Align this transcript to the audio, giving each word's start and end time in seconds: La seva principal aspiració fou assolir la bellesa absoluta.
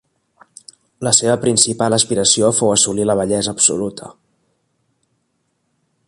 La 1.07 1.11
seva 1.17 1.35
principal 1.43 1.95
aspiració 1.97 2.49
fou 2.61 2.73
assolir 2.77 3.05
la 3.09 3.17
bellesa 3.21 3.55
absoluta. 3.57 4.09